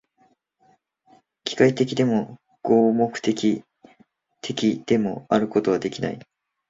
[1.43, 3.63] 機械的でも、合目的
[4.41, 6.19] 的でもあることはできない。